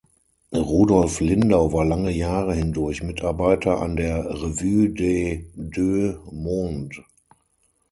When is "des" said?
4.89-5.43